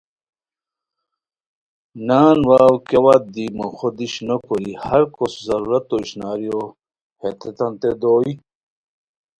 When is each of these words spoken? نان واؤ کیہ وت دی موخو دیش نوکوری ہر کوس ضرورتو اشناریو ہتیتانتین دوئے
نان 2.07 2.37
واؤ 2.49 2.75
کیہ 2.87 2.99
وت 3.03 3.23
دی 3.33 3.45
موخو 3.57 3.87
دیش 3.97 4.13
نوکوری 4.27 4.73
ہر 4.83 5.01
کوس 5.15 5.33
ضرورتو 5.47 5.95
اشناریو 6.03 6.59
ہتیتانتین 7.21 7.93
دوئے 8.01 8.31